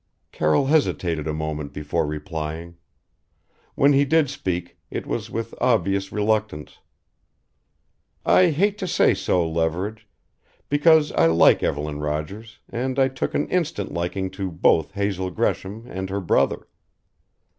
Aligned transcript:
Carroll 0.31 0.65
hesitated 0.65 1.27
a 1.27 1.31
moment 1.31 1.73
before 1.73 2.07
replying. 2.07 2.75
When 3.75 3.93
he 3.93 4.03
did 4.03 4.31
speak 4.31 4.79
it 4.89 5.05
was 5.05 5.29
with 5.29 5.53
obvious 5.61 6.11
reluctance: 6.11 6.79
"I 8.25 8.49
hate 8.49 8.79
to 8.79 8.87
say 8.87 9.13
so, 9.13 9.47
Leverage 9.47 10.07
because 10.69 11.11
I 11.11 11.27
like 11.27 11.61
Evelyn 11.61 11.99
Rogers 11.99 12.57
and 12.67 12.97
I 12.97 13.09
took 13.09 13.35
an 13.35 13.47
instant 13.49 13.93
liking 13.93 14.31
to 14.31 14.49
both 14.49 14.93
Hazel 14.93 15.29
Gresham 15.29 15.85
and 15.87 16.09
her 16.09 16.19
brother. 16.19 16.67